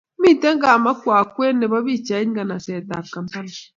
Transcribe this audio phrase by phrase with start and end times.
[0.21, 3.51] Mitei Kamwokya kwen nebo pcheetab nganasetab Kampala.